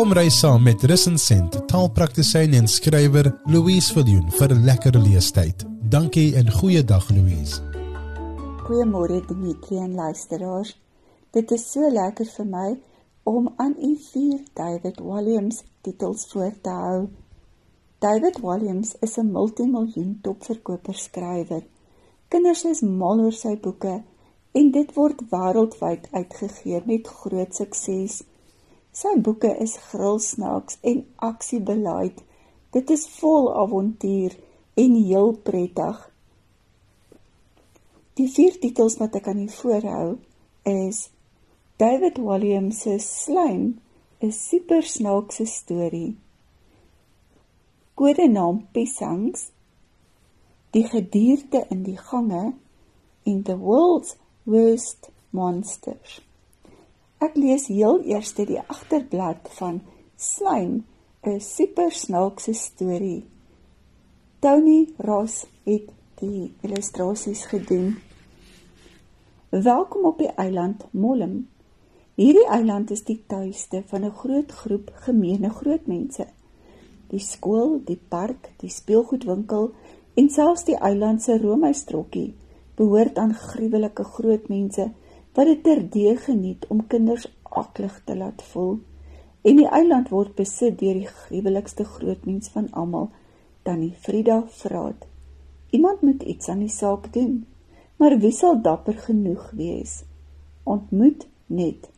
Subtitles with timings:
[0.00, 5.64] Kom reis saam met Resensent, taalpraktisyn en skrywer Louise Viljoen vir 'n lekker leestyd.
[5.94, 7.60] Dankie en goeiedag Louise.
[8.64, 10.70] Goeiemôre Dimitri en luisteraars.
[11.30, 12.80] Dit is so lekker vir my
[13.24, 17.08] om aan u vier David Williams titels voor te hou.
[17.98, 21.62] David Williams is 'n multimiljoen topverkoper skrywer.
[22.28, 24.02] Kinders is mal oor sy boeke
[24.52, 28.22] en dit word wêreldwyd uitgegee met groot sukses.
[28.92, 32.22] Sy boeke is grilsnaaks en aksiebeleid.
[32.74, 34.34] Dit is vol avontuur
[34.74, 36.00] en heel prettig.
[38.18, 40.08] Die vier titels wat ek aan u voorhou
[40.68, 41.08] is
[41.80, 43.80] David Williams se Slaim,
[44.20, 46.16] 'n super snaakse storie.
[47.94, 49.50] Kodenaam Pisangs,
[50.70, 52.52] Die gedierte in die gange
[53.22, 56.20] en The World's Worst Monsters.
[57.20, 59.82] Ek lees heel eers die agterblad van
[60.16, 60.80] Slime,
[61.28, 63.26] 'n super snaakse storie.
[64.40, 67.98] Tony Ross het die illustrasies gedoen.
[69.50, 71.48] Welkom op die eiland Mollem.
[72.14, 76.26] Hierdie eiland is die tuiste van 'n groot groep gemeene groot mense.
[77.08, 79.70] Die skool, die park, die speelgoedwinkel
[80.14, 82.34] en selfs die eiland se roomhuistrokkie
[82.76, 84.90] behoort aan gruwelike groot mense
[85.34, 88.78] wat dit terdee geniet om kinders aklig te laat voel.
[89.42, 93.08] En die eiland word besit deur die gruwelikste grootmens van almal,
[93.62, 95.06] Tannie Frida Vraat.
[95.70, 97.46] Iemand moet iets aan die saak doen.
[97.96, 100.02] Maar wie sal dapper genoeg wees?
[100.64, 101.88] Ontmoet net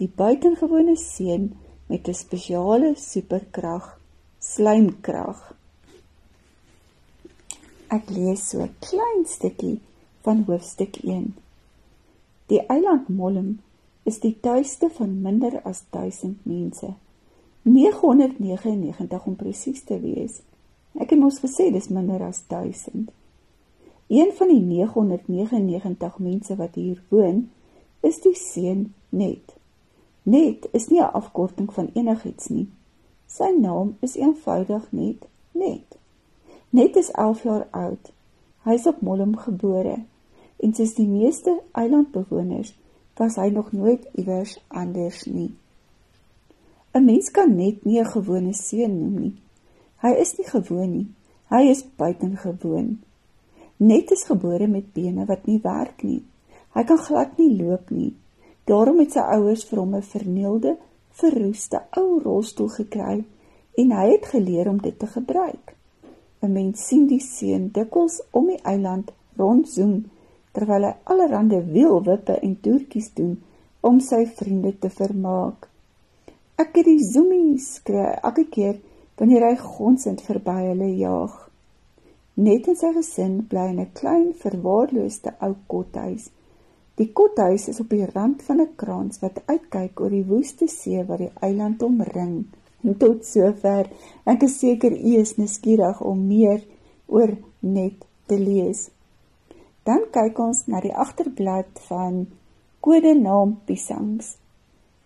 [0.00, 1.52] die buitengewone seun
[1.86, 3.98] met 'n spesiale superkrag,
[4.38, 5.54] slijmkrag.
[7.88, 9.80] Ek lees so 'n klein stukkie
[10.22, 11.41] van hoofstuk 1.
[12.52, 13.60] Die eiland Mollem
[14.04, 16.90] is die tuiste van minder as 1000 mense.
[17.62, 20.42] 999 om presies te wees.
[21.00, 23.08] Ek het mos gesê dis minder as 1000.
[24.12, 27.46] Een van die 999 mense wat hier woon,
[28.04, 29.56] is die seun Net.
[30.28, 32.68] Net is nie 'n afkorting van enigiets nie.
[33.26, 35.96] Sy naam is eenvoudig net Net.
[36.70, 38.12] Net is 11 jaar oud.
[38.64, 40.04] Hy is op Mollem gebore
[40.62, 42.74] en soos die meeste eilandbewoners
[43.18, 45.50] was hy nog nooit iewers anders nie.
[46.94, 49.36] 'n Mens kan net nie 'n gewone seun noem nie.
[50.02, 51.08] Hy is nie gewoon nie.
[51.48, 53.00] Hy is buitengewoon.
[53.76, 56.22] Net is gebore met bene wat nie werk nie.
[56.74, 58.14] Hy kan glad nie loop nie.
[58.64, 60.76] Daarom het sy ouers vir hom 'n vernielde,
[61.10, 63.24] verroeste ou rolstoel gekry
[63.76, 65.74] en hy het geleer om dit te gebruik.
[66.42, 70.04] 'n Mens sien die seun dikwels om die eiland rondzoom
[70.52, 73.36] terwyl hy allerlei wielwippe en toertjies doen
[73.80, 75.68] om sy vriende te vermaak.
[76.62, 78.76] Ek het die zoomies skree elke keer
[79.18, 81.34] wanneer hy gonsend verby hulle jaag.
[82.34, 86.30] Net in sy gesin bly in 'n klein verwaarloosde ou kothuis.
[87.00, 91.04] Die kothuis is op die rand van 'n kraans wat uitkyk oor die woeste see
[91.08, 92.46] wat die eiland omring.
[92.84, 93.90] En tot sover,
[94.24, 96.62] ek is seker u is nuuskierig om meer
[97.06, 98.90] oor net te lees.
[99.82, 102.26] Dan kyk ons na die agterblad van
[102.82, 104.36] Kodenaam Pisangs.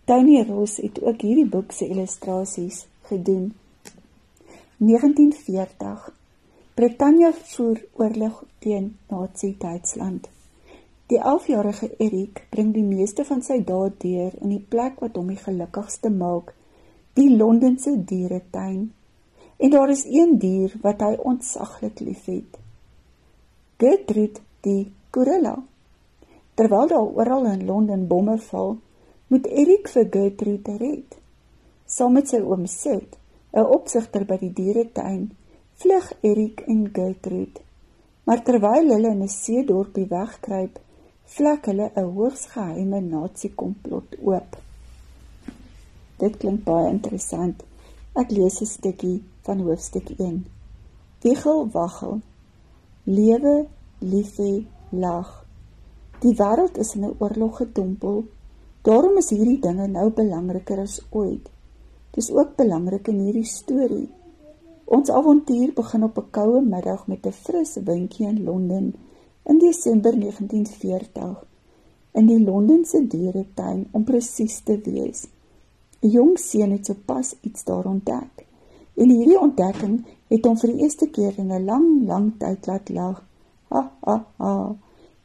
[0.05, 3.55] Tony Ross het ook hierdie boek se illustrasies gedoen.
[4.77, 6.13] 1940.
[6.77, 10.29] Brittanje voer oorlog teen Nazi-Duitsland.
[11.09, 15.31] Die 11-jarige Erik bring die meeste van sy dae deur in die plek wat hom
[15.33, 16.53] die gelukkigste maak,
[17.17, 18.91] die Londense dieretuin.
[19.57, 22.59] En daar is een dier wat hy ontsaglik liefhet.
[23.81, 25.55] Gertrude die gorilla.
[26.57, 28.77] Terwyl daar oral in Londen bomme val,
[29.27, 31.17] moet Erik vir Gertrude red.
[31.85, 33.17] Saam met sy oom Sid,
[33.53, 35.31] 'n opsigter by die dieretuin,
[35.81, 37.61] vlug Erik en Gertrude.
[38.25, 40.79] Maar terwyl hulle in 'n seedorpie wegkruip,
[41.35, 44.57] vlek hulle 'n hoogs geheime nazi-komplot oop.
[46.17, 47.63] Dit klink baie interessant.
[48.15, 50.45] Ek lees 'n stukkie van hoofstuk 1.
[51.21, 52.19] Wiegel waggel.
[53.03, 53.67] Lewe
[53.99, 55.45] lief hê, lag.
[56.21, 58.25] Die wêreld is in 'n oorlog gedompel.
[58.81, 61.49] Daarom is hierdie dinge nou belangriker as ooit.
[62.11, 64.09] Dis ook belangrik in hierdie storie.
[64.85, 68.95] Ons avontuur begin op 'n koue middag met 'n fris windjie in Londen
[69.43, 71.45] in Desember 1940
[72.11, 75.27] in die Londense dieretuin om presies te wees.
[76.01, 78.45] 'n Jong seun het sopas iets daar ontdek.
[78.95, 82.89] En hierdie ontdekking het hom vir die eerste keer in 'n lang, lang tyd laat
[82.89, 83.26] lag.
[83.69, 84.75] Ha ha ha.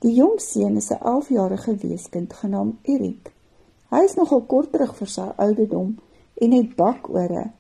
[0.02, 3.32] Die jong seun is 'n 11-jarige weeskind genaamd Erik.
[3.90, 5.98] Hy is nogal kort terug vir sy ouderdom
[6.34, 7.50] en het bakore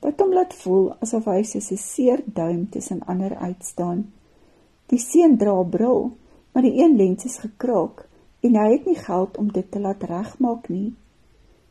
[0.00, 4.12] wat hom laat voel asof hy soos 'n seer duim tussen ander uitstaan.
[4.86, 6.10] Die seun dra bril,
[6.52, 8.08] maar die een lens is gekraak
[8.40, 10.94] en hy het nie geld om dit te laat regmaak nie.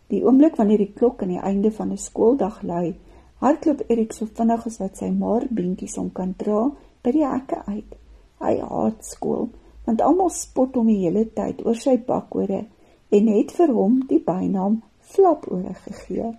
[0.07, 2.95] Die oomblik wanneer die klok aan die einde van 'n skooldag lui,
[3.41, 6.71] hardloop Erik so vinnig as wat sy maar beentjies om kan dra
[7.03, 7.95] by die hekke uit.
[8.39, 9.49] Hy haat skool,
[9.85, 12.65] want almal spot hom die hele tyd oor sy bakore
[13.09, 16.29] en het vir hom die bynaam Flapore gegee.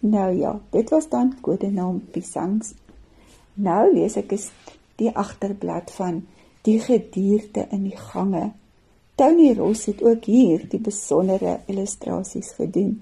[0.00, 2.74] Nou ja, dit was dan kodenaam Pisangs.
[3.54, 4.50] Nou lees ek is
[5.00, 6.20] die agterblad van
[6.68, 8.50] die gedierte in die gange.
[9.18, 13.00] Tony Ross het ook hier die besondere illustrasies gedoen.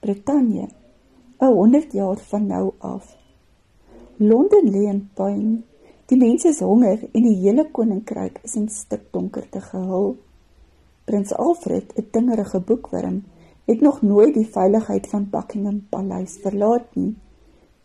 [0.00, 0.68] Brittanje,
[1.40, 3.16] 'n 100 jaar van nou af.
[4.16, 5.64] Londen lê in pyn.
[6.08, 10.14] Die mense is honger en die hele koninkryk is in stikdonkerte gehul.
[11.04, 13.18] Prins Alfred, 'n dingerige boekwurm,
[13.66, 17.14] het nog nooit die veiligheid van Buckingham Paleis verlaat nie.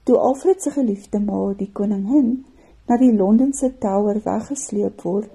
[0.04, 2.46] Toe Alfred se geliefde ma, die koningin,
[2.88, 5.30] na die Londense Tower weggesleep word,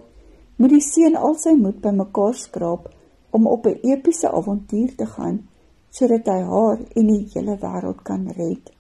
[0.57, 2.89] moet die seun al sy moed bymekaar skraap
[3.31, 5.39] om op 'n epiese avontuur te gaan
[5.91, 8.73] sodat hy haar en die hele wêreld kan red.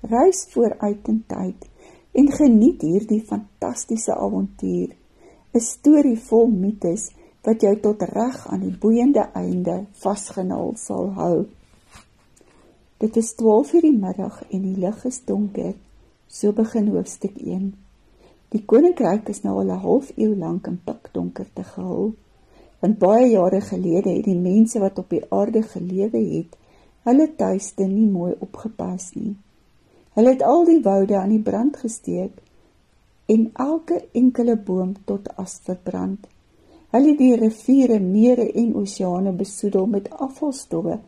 [0.00, 1.68] Reis vooruit in tyd
[2.14, 4.90] en geniet hierdie fantastiese avontuur,
[5.54, 7.10] 'n storie vol mites
[7.44, 11.46] wat jou tot reg aan die boeiende einde vasgenaal sal hou.
[12.98, 15.74] Dit is 12:00 die middag en die lig is donker.
[16.28, 17.74] So begin hoofstuk 1.
[18.48, 22.14] Die koninkryk is nou al 'n halfuur lank in pikdonker te gehul.
[22.80, 26.56] Want baie jare gelede het die mense wat op die aarde gelewe het,
[27.02, 29.36] hulle tuiste nie mooi opgepas nie.
[30.14, 32.38] Hulle het al die woude aan die brand gesteek
[33.26, 36.28] en elke enkele boom tot as verbrand.
[36.94, 41.00] Hulle het die riviere, mere en oseane besoedel met afvalstowwe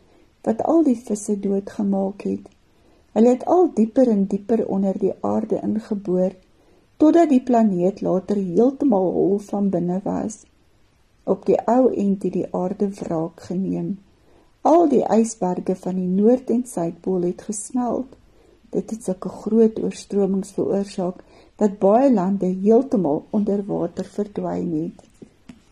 [0.49, 2.49] wat al die visse doodgemaak het.
[3.15, 6.35] Hulle het al dieper en dieper onder die aarde ingeboor
[6.97, 10.43] totdat die planeet later heeltemal hol van binne was.
[11.25, 13.99] Op die ou end het die aarde wraak geneem.
[14.67, 18.17] Al die ysberge van die noord en suidpool het gesmelt.
[18.77, 21.23] Dit het sulke groot oorstromings veroorsaak
[21.57, 25.05] dat baie lande heeltemal onder water verdwyn het.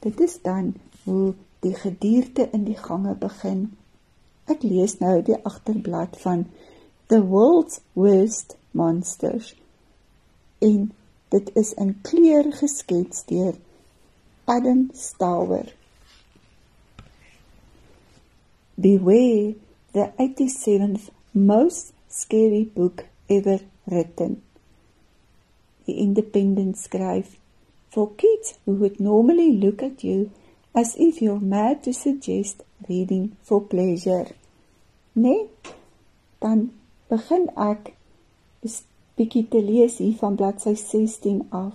[0.06, 0.72] Dit is dan
[1.04, 1.34] hoe
[1.64, 3.66] die gedierte in die gange begin.
[4.48, 6.46] Ek lees nou die agterblad van
[7.12, 9.52] The World's Worst Monsters.
[10.64, 10.92] En
[11.32, 13.56] dit is in kleur geskets deur
[14.44, 15.68] Adam Stauer.
[18.74, 19.54] Beware
[19.92, 24.43] the 87th most scary book ever written.
[25.87, 27.37] Die Independent skryf
[27.90, 30.31] for kids who would normally look at you
[30.75, 34.26] as if you're mad to suggest reading for pleasure.
[35.14, 35.49] Nee,
[36.40, 36.70] dan
[37.08, 37.82] begin ek
[38.62, 38.70] 'n
[39.16, 41.75] bietjie te lees hier van bladsy 16 af.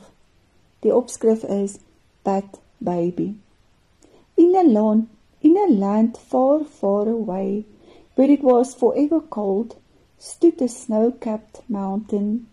[0.83, 1.79] Die opskrif is
[2.23, 3.29] Bad Baby.
[4.35, 5.07] In a land,
[5.41, 7.65] in a land far, far away,
[8.15, 9.75] where it was forever cold,
[10.19, 12.47] stood a snow-capped mountain.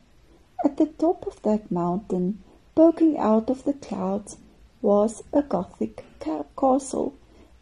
[0.64, 2.42] At the top of that mountain,
[2.76, 4.36] Poking out of the clouds
[4.82, 7.14] was a Gothic castle.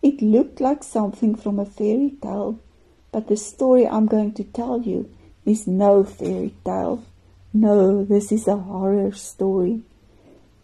[0.03, 2.59] It looked like something from a fairy tale,
[3.13, 5.09] but the story I'm going to tell you
[5.47, 7.05] is no fairy tale.
[7.53, 9.83] No, this is a horror story.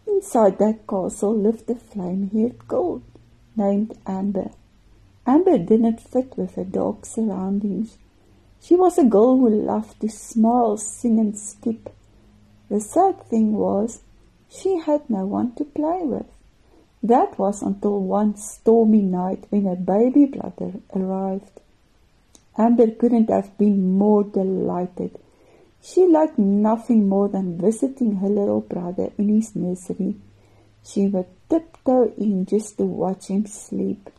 [0.09, 3.03] Inside that castle lived a flame-haired girl
[3.55, 4.51] named Amber.
[5.29, 7.99] Amber didn't fit with her dark surroundings.
[8.63, 11.95] She was a girl who loved to smile, sing and skip.
[12.69, 14.01] The sad thing was
[14.51, 16.27] she had no one to play with.
[17.03, 21.61] That was until one stormy night when her baby brother arrived.
[22.59, 25.19] Amber couldn't have been more delighted.
[25.81, 30.17] She liked nothing more than visiting her little brother in his nursery.
[30.85, 34.11] She would tiptoe in just to watch him sleep.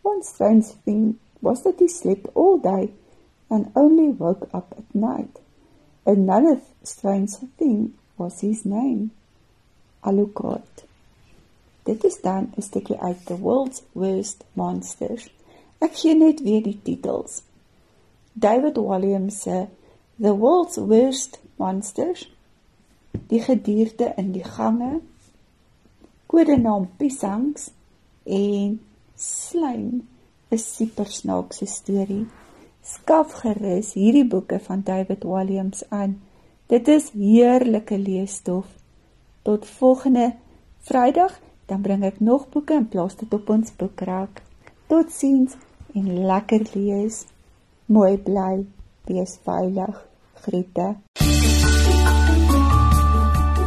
[0.00, 2.92] One strange thing was that he slept all day
[3.48, 5.38] and only woke up at night.
[6.04, 9.10] Another strange thing was his name.
[10.02, 10.84] Alucard.
[11.82, 15.30] Dit is dan 'n stukkie uit The World's Worst Monsters.
[15.78, 17.42] Ek gee net weer die titels.
[18.32, 19.66] David Walliams se
[20.20, 22.34] The World's Worst Monsters.
[23.28, 25.00] Die gedierte in die gange.
[26.26, 27.70] Kodenaam Pisangs
[28.24, 28.80] en
[29.14, 30.00] Slime
[30.50, 32.26] 'n super snaakse storie.
[32.86, 36.20] Skaf gerus hierdie boeke van David Walliams aan.
[36.70, 38.66] Dit is heerlike leesstof.
[39.42, 40.34] Tot volgende
[40.86, 41.32] Vrydag,
[41.66, 44.42] dan bring ek nog boeke en plaas dit op ons boekrak.
[44.86, 45.58] Totsiens
[45.98, 47.24] en lekker lees.
[47.90, 48.62] Mooi bly,
[49.10, 49.98] wees veilig.
[50.46, 50.86] Groete.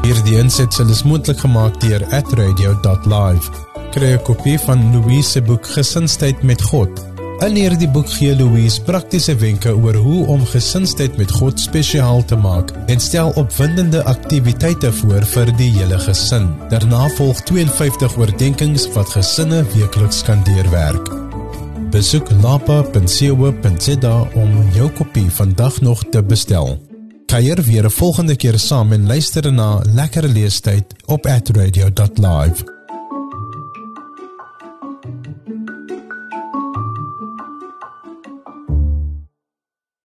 [0.07, 2.07] Hierdie insetsel is moontlik gemaak deur
[2.39, 3.51] @radio.live.
[3.91, 7.08] Kry 'n kopie van Louise se boek Gesinstyd met God.
[7.39, 12.35] In hierdie boek gee Louise praktiese wenke oor hoe om gesinstyd met God spesiaal te
[12.35, 16.49] maak en stel opwindende aktiwiteite voor vir die hele gesin.
[16.69, 21.07] Daarna volg 52 oordeenkings wat gesinne weekliks kan deurwerk.
[21.93, 26.75] Besoek lapa.co.za om jou kopie vandag nog te bestel.
[27.31, 32.78] Kuier weer 'n volgende keer saam en luister na lekker leestyd op @radio.live.